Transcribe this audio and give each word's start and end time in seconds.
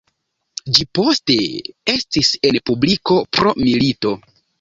Ĝi 0.77 0.85
poste 0.99 1.35
estis 1.93 2.31
en 2.51 2.57
publiko 2.71 3.19
pro 3.39 3.53
milito. 3.61 4.15